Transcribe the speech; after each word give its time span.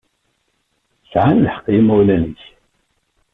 Sɛan 1.11 1.43
lḥeqq 1.45 1.65
yimawlan-ik. 1.73 2.41